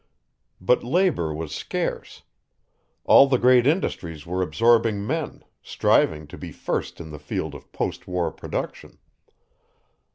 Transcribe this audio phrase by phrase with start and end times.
[0.59, 2.23] But labor was scarce.
[3.05, 7.71] All the great industries were absorbing men, striving to be first in the field of
[7.71, 8.97] post war production.